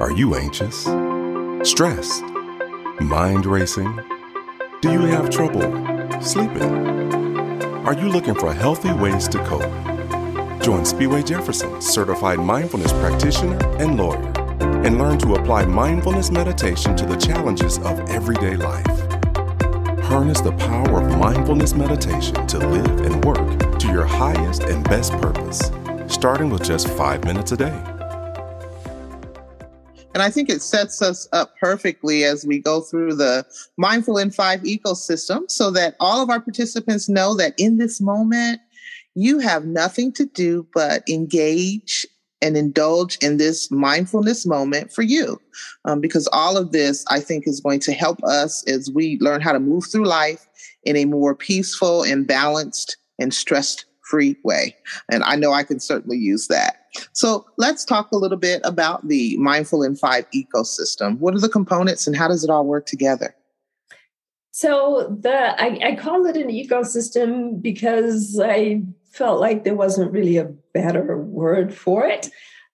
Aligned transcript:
Are 0.00 0.10
you 0.10 0.34
anxious? 0.34 0.82
Stressed? 1.62 2.24
Mind 3.00 3.46
racing? 3.46 4.00
Do 4.80 4.90
you 4.90 5.02
have 5.02 5.30
trouble 5.30 5.62
sleeping? 6.20 7.62
Are 7.86 7.94
you 7.94 8.08
looking 8.08 8.34
for 8.34 8.52
healthy 8.52 8.92
ways 8.92 9.28
to 9.28 9.38
cope? 9.44 9.62
Join 10.62 10.82
Spiwe 10.82 11.24
Jefferson, 11.24 11.80
certified 11.80 12.40
mindfulness 12.40 12.92
practitioner 12.94 13.56
and 13.78 13.96
lawyer, 13.96 14.20
and 14.84 14.98
learn 14.98 15.16
to 15.18 15.34
apply 15.34 15.66
mindfulness 15.66 16.28
meditation 16.28 16.96
to 16.96 17.06
the 17.06 17.16
challenges 17.16 17.78
of 17.78 18.00
everyday 18.10 18.56
life. 18.56 18.86
Harness 20.06 20.40
the 20.40 20.52
power 20.58 21.02
of 21.02 21.18
mindfulness 21.18 21.72
meditation 21.72 22.44
to 22.48 22.58
live 22.58 23.00
and 23.02 23.24
work 23.24 23.78
to 23.78 23.86
your 23.92 24.06
highest 24.06 24.64
and 24.64 24.82
best 24.84 25.12
purpose, 25.12 25.70
starting 26.08 26.50
with 26.50 26.64
just 26.64 26.88
five 26.88 27.24
minutes 27.24 27.52
a 27.52 27.56
day. 27.56 27.93
And 30.14 30.22
I 30.22 30.30
think 30.30 30.48
it 30.48 30.62
sets 30.62 31.02
us 31.02 31.28
up 31.32 31.58
perfectly 31.58 32.22
as 32.22 32.46
we 32.46 32.60
go 32.60 32.80
through 32.80 33.16
the 33.16 33.44
Mindful 33.76 34.16
in 34.16 34.30
Five 34.30 34.60
ecosystem 34.62 35.50
so 35.50 35.72
that 35.72 35.96
all 35.98 36.22
of 36.22 36.30
our 36.30 36.40
participants 36.40 37.08
know 37.08 37.34
that 37.34 37.54
in 37.58 37.78
this 37.78 38.00
moment, 38.00 38.60
you 39.16 39.40
have 39.40 39.64
nothing 39.64 40.12
to 40.12 40.24
do 40.24 40.66
but 40.72 41.02
engage 41.08 42.06
and 42.40 42.56
indulge 42.56 43.16
in 43.18 43.38
this 43.38 43.70
mindfulness 43.70 44.46
moment 44.46 44.92
for 44.92 45.02
you. 45.02 45.40
Um, 45.84 46.00
because 46.00 46.28
all 46.32 46.56
of 46.56 46.72
this, 46.72 47.04
I 47.08 47.18
think, 47.18 47.48
is 47.48 47.60
going 47.60 47.80
to 47.80 47.92
help 47.92 48.22
us 48.22 48.62
as 48.68 48.90
we 48.94 49.18
learn 49.20 49.40
how 49.40 49.52
to 49.52 49.60
move 49.60 49.86
through 49.86 50.06
life 50.06 50.46
in 50.84 50.96
a 50.96 51.06
more 51.06 51.34
peaceful 51.34 52.02
and 52.02 52.26
balanced 52.26 52.98
and 53.18 53.32
stress 53.32 53.84
free 54.02 54.36
way. 54.44 54.76
And 55.10 55.24
I 55.24 55.36
know 55.36 55.52
I 55.52 55.64
can 55.64 55.80
certainly 55.80 56.18
use 56.18 56.48
that. 56.48 56.83
So 57.12 57.46
let's 57.56 57.84
talk 57.84 58.10
a 58.12 58.16
little 58.16 58.36
bit 58.36 58.60
about 58.64 59.06
the 59.08 59.36
Mindful 59.36 59.82
in 59.82 59.96
Five 59.96 60.26
ecosystem. 60.32 61.18
What 61.18 61.34
are 61.34 61.40
the 61.40 61.48
components 61.48 62.06
and 62.06 62.16
how 62.16 62.28
does 62.28 62.44
it 62.44 62.50
all 62.50 62.64
work 62.64 62.86
together? 62.86 63.34
So 64.52 65.16
the 65.20 65.60
I, 65.60 65.78
I 65.82 65.96
call 65.96 66.26
it 66.26 66.36
an 66.36 66.48
ecosystem 66.48 67.60
because 67.60 68.40
I 68.40 68.82
felt 69.10 69.40
like 69.40 69.64
there 69.64 69.74
wasn't 69.74 70.12
really 70.12 70.36
a 70.36 70.52
better 70.72 71.18
word 71.18 71.74
for 71.74 72.06
it. 72.06 72.30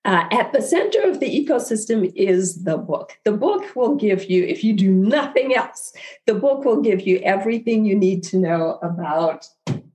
Uh, 0.07 0.25
at 0.33 0.53
the 0.53 0.63
center 0.63 1.03
of 1.03 1.21
the 1.21 1.27
ecosystem 1.27 2.11
is 2.17 2.65
the 2.65 2.79
book. 2.79 3.19
The 3.25 3.33
book 3.33 3.77
will 3.77 3.97
give 3.97 4.31
you, 4.31 4.45
if 4.45 4.65
you 4.65 4.73
do 4.73 4.91
nothing 4.91 5.55
else, 5.55 5.93
the 6.27 6.35
book 6.35 6.65
will 6.65 6.81
give 6.81 7.03
you 7.03 7.19
everything 7.19 7.85
you 7.85 7.95
need 7.95 8.23
to 8.25 8.39
know 8.39 8.79
about 8.83 9.47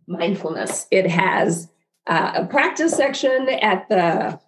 mindfulness. 0.06 0.86
It 0.92 1.10
has 1.10 1.68
uh, 2.08 2.32
a 2.36 2.46
practice 2.46 2.94
section 2.94 3.50
at 3.50 3.88
the 3.90 4.40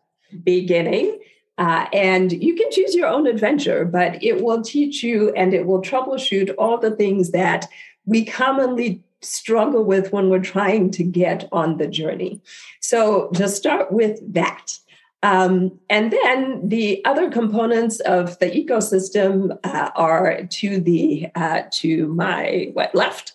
beginning. 0.43 1.19
Uh, 1.57 1.87
and 1.91 2.31
you 2.31 2.55
can 2.55 2.69
choose 2.69 2.93
your 2.93 3.07
own 3.07 3.25
adventure, 3.25 3.83
but 3.83 4.23
it 4.23 4.43
will 4.43 4.61
teach 4.61 5.01
you 5.01 5.31
and 5.33 5.53
it 5.53 5.65
will 5.65 5.81
troubleshoot 5.81 6.53
all 6.57 6.77
the 6.77 6.91
things 6.91 7.31
that 7.31 7.67
we 8.05 8.23
commonly 8.23 9.03
struggle 9.21 9.83
with 9.83 10.11
when 10.11 10.29
we're 10.29 10.39
trying 10.39 10.91
to 10.91 11.03
get 11.03 11.49
on 11.51 11.77
the 11.77 11.87
journey. 11.87 12.39
So 12.79 13.31
just 13.33 13.57
start 13.57 13.91
with 13.91 14.19
that. 14.33 14.77
Um, 15.23 15.79
and 15.89 16.11
then 16.11 16.69
the 16.69 17.03
other 17.03 17.31
components 17.31 17.99
of 18.01 18.37
the 18.37 18.51
ecosystem 18.51 19.57
uh, 19.63 19.89
are 19.95 20.43
to 20.43 20.79
the 20.79 21.27
uh, 21.33 21.63
to 21.71 22.07
my 22.09 22.69
what 22.73 22.93
left 22.93 23.33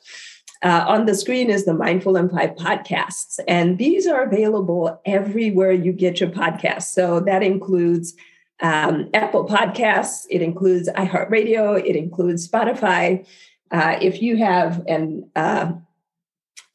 uh, 0.63 0.85
on 0.87 1.07
the 1.07 1.15
screen 1.15 1.51
is 1.51 1.65
the 1.65 1.75
Mindful 1.75 2.17
in 2.17 2.29
Five 2.29 2.51
podcasts, 2.51 3.39
and 3.49 3.79
these 3.79 4.07
are 4.07 4.23
available 4.23 5.01
everywhere 5.05 5.73
you 5.73 5.93
get 5.93 6.21
your 6.21 6.31
podcasts. 6.31 6.93
So 6.93 7.21
that 7.21 7.43
includes 7.43 8.15
um, 8.61 9.11
Apple 9.13 9.45
Podcasts, 9.45 10.25
it 10.31 10.41
includes 10.41 10.89
iHeartRadio, 10.91 11.85
it 11.85 11.97
includes 11.97 12.49
Spotify. 12.49 13.27
Uh, 13.73 13.97
if 14.01 14.23
you 14.23 14.37
have 14.37 14.85
an 14.87 15.29
uh, 15.35 15.73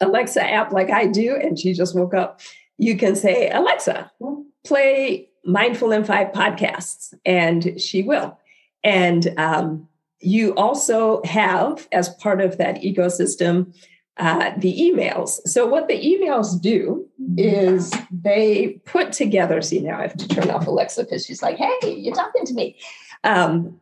Alexa 0.01 0.44
app 0.44 0.73
like 0.73 0.89
I 0.89 1.07
do, 1.07 1.35
and 1.35 1.57
she 1.57 1.73
just 1.73 1.95
woke 1.95 2.13
up, 2.13 2.41
you 2.78 2.97
can 2.97 3.16
say, 3.16 3.50
Alexa, 3.50 4.12
play 4.66 5.29
Mindful 5.45 5.94
in 5.94 6.03
Five 6.03 6.33
podcasts, 6.33 7.13
and 7.25 7.79
she 7.79 8.03
will. 8.03 8.38
And 8.83 9.33
um, 9.38 9.88
you 10.19 10.53
also 10.55 11.22
have, 11.23 11.88
as 11.91 12.09
part 12.16 12.41
of 12.41 12.57
that 12.57 12.81
ecosystem, 12.81 13.73
uh, 14.17 14.51
the 14.57 14.75
emails. 14.75 15.39
So, 15.45 15.66
what 15.67 15.88
the 15.88 15.94
emails 15.94 16.59
do 16.59 17.07
is 17.38 17.94
they 18.11 18.81
put 18.85 19.11
together. 19.11 19.61
See, 19.61 19.79
now 19.79 20.00
I 20.00 20.03
have 20.03 20.17
to 20.17 20.27
turn 20.27 20.50
off 20.50 20.66
Alexa 20.66 21.03
because 21.03 21.25
she's 21.25 21.44
like, 21.44 21.57
hey, 21.57 21.95
you're 21.95 22.16
talking 22.16 22.45
to 22.45 22.53
me. 22.53 22.77
Um, 23.23 23.79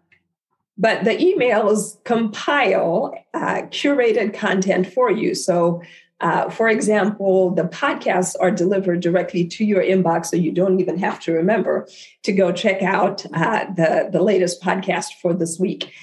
but 0.78 1.06
the 1.06 1.12
emails 1.12 2.03
compile 2.03 3.13
uh, 3.34 3.62
curated 3.69 4.34
content 4.34 4.91
for 4.91 5.09
you. 5.09 5.34
So, 5.35 5.81
uh, 6.22 6.50
for 6.50 6.68
example, 6.68 7.51
the 7.51 7.63
podcasts 7.63 8.35
are 8.40 8.51
delivered 8.51 9.01
directly 9.01 9.45
to 9.45 9.66
your 9.66 9.81
inbox, 9.81 10.28
so 10.28 10.35
you 10.35 10.51
don't 10.51 10.79
even 10.79 10.97
have 10.97 11.19
to 11.22 11.34
remember 11.34 11.88
to 12.24 12.31
go 12.31 12.51
check 12.51 12.81
out 12.81 13.25
uh, 13.34 13.66
the, 13.74 14.09
the 14.12 14.22
latest 14.22 14.62
podcast 14.62 15.13
for 15.22 15.34
this 15.34 15.59
week. 15.59 15.94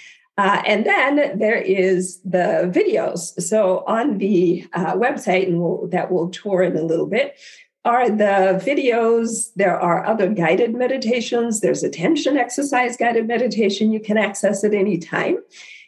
Uh, 0.42 0.60
and 0.66 0.84
then 0.84 1.38
there 1.38 1.60
is 1.60 2.18
the 2.24 2.68
videos. 2.74 3.40
So 3.40 3.84
on 3.86 4.18
the 4.18 4.66
uh, 4.72 4.94
website, 4.96 5.46
and 5.46 5.60
we'll, 5.60 5.86
that 5.92 6.10
we'll 6.10 6.30
tour 6.30 6.64
in 6.64 6.76
a 6.76 6.82
little 6.82 7.06
bit, 7.06 7.38
are 7.84 8.10
the 8.10 8.60
videos. 8.60 9.52
There 9.54 9.78
are 9.78 10.04
other 10.04 10.28
guided 10.28 10.74
meditations. 10.74 11.60
There's 11.60 11.84
attention 11.84 12.36
exercise 12.36 12.96
guided 12.96 13.28
meditation. 13.28 13.92
You 13.92 14.00
can 14.00 14.18
access 14.18 14.64
at 14.64 14.74
any 14.74 14.98
time. 14.98 15.38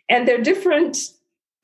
And 0.09 0.29
they're 0.29 0.41
different 0.41 0.99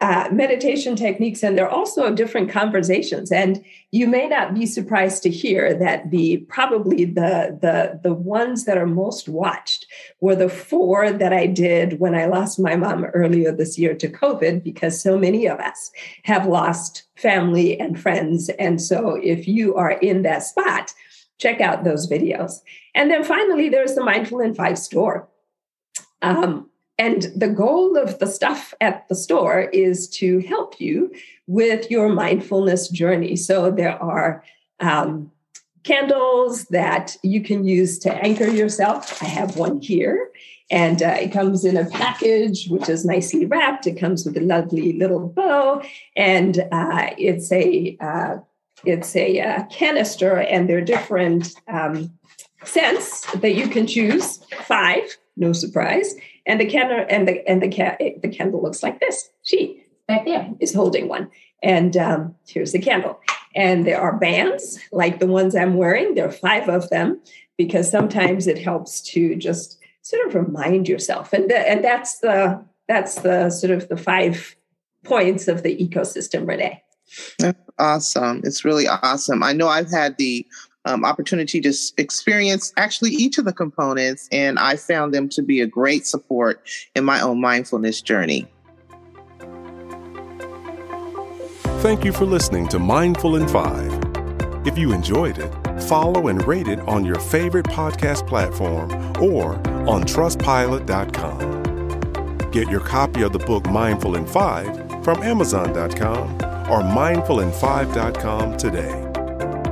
uh, 0.01 0.29
meditation 0.33 0.97
techniques 0.97 1.43
and 1.43 1.59
they're 1.59 1.69
also 1.69 2.15
different 2.15 2.51
conversations. 2.51 3.31
And 3.31 3.63
you 3.91 4.07
may 4.07 4.29
not 4.29 4.55
be 4.55 4.65
surprised 4.65 5.23
to 5.25 5.31
hear 5.31 5.75
that 5.75 6.11
the 6.11 6.39
probably 6.49 7.05
the 7.05 7.59
the 7.61 8.01
the 8.03 8.15
ones 8.15 8.65
that 8.65 8.79
are 8.79 8.87
most 8.87 9.29
watched 9.29 9.87
were 10.21 10.37
the 10.37 10.49
four 10.49 11.13
that 11.13 11.33
i 11.33 11.47
did 11.47 12.01
when 12.01 12.15
i 12.15 12.25
lost 12.25 12.59
my 12.59 12.77
mom 12.77 13.05
earlier 13.07 13.53
this 13.53 13.79
year 13.79 13.95
to 13.95 14.09
covid 14.09 14.63
because 14.63 15.01
so 15.01 15.19
many 15.19 15.47
of 15.47 15.59
us 15.59 15.91
have 16.23 16.47
lost 16.47 17.03
family 17.17 17.79
and 17.79 18.01
friends. 18.01 18.49
And 18.59 18.81
so 18.81 19.19
if 19.23 19.47
you 19.47 19.75
are 19.75 19.93
in 19.93 20.23
that 20.23 20.43
spot 20.43 20.95
check 21.41 21.61
out 21.61 21.85
those 21.85 22.07
videos. 22.09 22.61
And 22.95 23.11
then 23.11 23.25
finally 23.25 23.71
there's 23.71 23.95
the 23.95 24.05
mindful 24.05 24.41
in 24.41 24.55
five 24.55 24.79
store. 24.79 25.29
Um, 26.23 26.69
and 27.01 27.33
the 27.35 27.49
goal 27.49 27.97
of 27.97 28.19
the 28.19 28.27
stuff 28.27 28.75
at 28.83 29.09
the 29.09 29.15
store 29.15 29.61
is 29.73 30.07
to 30.07 30.41
help 30.41 30.79
you 30.79 31.11
with 31.47 31.91
your 31.91 32.11
mindfulness 32.11 32.91
journey. 32.91 33.37
So 33.37 33.71
there 33.71 33.97
are 34.03 34.45
um, 34.81 35.33
candles 35.83 36.67
that 36.67 37.17
you 37.23 37.43
can 37.43 37.65
use 37.65 37.99
to 38.01 38.13
anchor 38.13 38.49
yourself. 38.49 39.23
I 39.23 39.27
have 39.29 39.57
one 39.57 39.81
here, 39.81 40.31
and 40.71 41.03
uh, 41.03 41.17
it 41.19 41.33
comes 41.33 41.65
in 41.65 41.79
a 41.79 41.89
package 41.89 42.69
which 42.69 42.91
is 42.91 43.07
nicely 43.07 43.47
wrapped. 43.47 43.87
It 43.87 43.99
comes 43.99 44.27
with 44.27 44.37
a 44.37 44.43
lovely 44.43 44.93
little 44.93 45.27
bow, 45.27 45.83
and 46.17 46.59
uh, 46.71 47.13
it's 47.17 47.51
a 47.51 47.97
uh, 47.99 48.37
it's 48.85 49.17
a 49.17 49.41
uh, 49.41 49.65
canister, 49.71 50.37
and 50.37 50.69
there 50.69 50.77
are 50.77 50.93
different 50.95 51.55
um, 51.67 52.13
scents 52.65 53.25
that 53.37 53.55
you 53.55 53.69
can 53.69 53.87
choose. 53.87 54.45
Five, 54.67 55.17
no 55.39 55.55
surprise 55.55 56.15
and 56.47 56.61
the 56.61 56.67
candle 56.67 57.05
and 57.09 57.27
the 57.29 57.47
and 57.49 57.63
the 57.63 57.69
cat 57.69 58.01
the 58.23 58.29
candle 58.29 58.63
looks 58.63 58.83
like 58.83 59.01
this. 59.01 59.31
She 59.43 59.85
back 60.07 60.25
there 60.25 60.51
is 60.61 60.75
holding 60.75 61.09
one, 61.09 61.31
and 61.63 61.97
um, 61.97 62.35
here's 62.47 62.73
the 62.73 62.79
candle. 62.79 63.21
And 63.55 63.85
there 63.85 64.01
are 64.01 64.17
bands 64.17 64.79
like 64.93 65.19
the 65.19 65.27
ones 65.27 65.57
I'm 65.57 65.75
wearing. 65.77 66.15
There 66.15 66.29
are 66.29 66.33
five 66.33 66.69
of 66.69 66.89
them 66.91 67.21
because 67.59 67.91
sometimes 67.91 68.47
it 68.47 68.59
helps 68.59 69.01
to 69.01 69.35
just 69.35 69.79
sort 70.03 70.27
of 70.27 70.35
remind 70.35 70.89
yourself, 70.89 71.33
and 71.33 71.51
the, 71.51 71.59
and 71.59 71.85
that's 71.85 72.19
the 72.19 72.65
that's 72.89 73.17
the 73.17 73.51
sort 73.51 73.73
of 73.73 73.89
the 73.89 73.97
five 73.97 74.57
points 75.05 75.49
of 75.49 75.63
the 75.63 75.77
ecosystem, 75.77 76.47
Renee. 76.47 76.83
Awesome. 77.79 78.43
It's 78.45 78.65
really 78.65 78.87
awesome. 78.87 79.43
I 79.43 79.53
know 79.53 79.69
I've 79.69 79.91
had 79.91 80.17
the 80.19 80.47
um, 80.85 81.05
opportunity 81.05 81.61
to 81.61 81.73
experience 81.99 82.73
actually 82.77 83.11
each 83.11 83.39
of 83.39 83.45
the 83.45 83.53
components, 83.53 84.29
and 84.33 84.59
I 84.59 84.75
found 84.77 85.15
them 85.15 85.29
to 85.31 85.43
be 85.43 85.61
a 85.61 85.67
great 85.67 86.07
support 86.07 86.63
in 86.95 87.05
my 87.05 87.21
own 87.21 87.41
mindfulness 87.41 88.01
journey. 88.01 88.49
Thank 91.81 92.05
you 92.05 92.13
for 92.13 92.27
listening 92.27 92.69
to 92.69 92.79
Mindful 92.79 93.35
in 93.37 93.49
Five. 93.49 93.99
If 94.67 94.77
you 94.77 94.93
enjoyed 94.93 95.39
it, 95.39 95.51
follow 95.85 96.29
and 96.29 96.47
rate 96.47 96.69
it 96.69 96.79
on 96.81 97.07
your 97.07 97.19
favorite 97.19 97.65
podcast 97.67 98.29
platform 98.29 98.93
or 99.23 99.55
on 99.89 100.05
trustpilot.com. 100.05 102.51
Get 102.51 102.69
your 102.69 102.81
copy 102.81 103.23
of 103.23 103.33
the 103.33 103.39
book 103.39 103.65
Mindful 103.71 104.17
in 104.17 104.27
Five 104.27 104.77
from 105.03 105.23
Amazon.com 105.23 106.35
or 106.71 106.83
mindfulin5.com 106.83 108.59
today. 108.59 109.10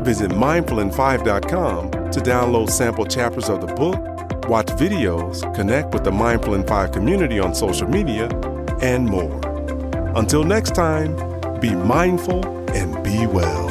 Visit 0.08 0.30
mindfulin5.com 0.30 1.90
to 1.90 2.20
download 2.20 2.70
sample 2.70 3.04
chapters 3.04 3.50
of 3.50 3.60
the 3.60 3.66
book, 3.66 4.48
watch 4.48 4.68
videos, 4.68 5.42
connect 5.54 5.92
with 5.92 6.02
the 6.02 6.10
Mindful 6.10 6.54
in 6.54 6.66
5 6.66 6.92
community 6.92 7.38
on 7.38 7.54
social 7.54 7.86
media, 7.86 8.26
and 8.80 9.04
more. 9.04 9.38
Until 10.16 10.44
next 10.44 10.74
time, 10.74 11.14
be 11.60 11.74
mindful 11.74 12.42
and 12.70 13.04
be 13.04 13.26
well. 13.26 13.67